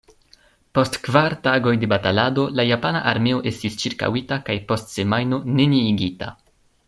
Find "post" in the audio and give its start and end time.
0.77-0.95, 4.71-4.95